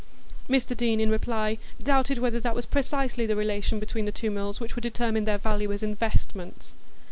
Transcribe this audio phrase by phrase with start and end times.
[0.49, 4.59] Mr Deane, in reply, doubted whether that was precisely the relation between the two mills
[4.59, 6.73] which would determine their value as investments.